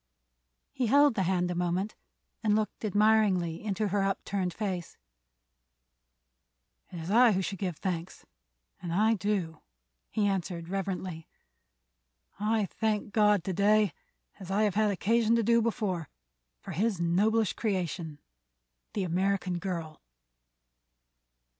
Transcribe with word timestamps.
He 0.71 0.87
held 0.87 1.13
the 1.13 1.21
hand 1.21 1.51
a 1.51 1.53
moment 1.53 1.93
and 2.41 2.55
looked 2.55 2.83
admiringly 2.83 3.63
into 3.63 3.89
her 3.89 4.01
upturned 4.01 4.51
face. 4.51 4.97
"It 6.89 6.97
is 6.99 7.11
I 7.11 7.33
who 7.33 7.43
should 7.43 7.59
give 7.59 7.77
thanks, 7.77 8.25
and 8.81 8.91
I 8.91 9.13
do," 9.13 9.61
he 10.09 10.25
answered 10.25 10.69
reverently. 10.69 11.27
"I 12.39 12.65
thank 12.65 13.13
God 13.13 13.43
to 13.43 13.53
day, 13.53 13.93
as 14.39 14.49
I 14.49 14.63
have 14.63 14.73
had 14.73 14.89
occasion 14.89 15.35
to 15.35 15.43
do 15.43 15.61
before, 15.61 16.09
for 16.61 16.71
his 16.71 16.99
noblest 16.99 17.55
creation—the 17.55 19.03
American 19.03 19.59
girl." 19.59 20.01